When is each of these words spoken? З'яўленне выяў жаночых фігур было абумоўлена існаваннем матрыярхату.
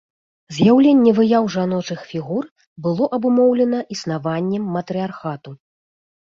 З'яўленне 0.55 1.11
выяў 1.19 1.45
жаночых 1.55 1.99
фігур 2.15 2.49
было 2.87 3.11
абумоўлена 3.19 3.85
існаваннем 3.99 4.69
матрыярхату. 4.79 5.51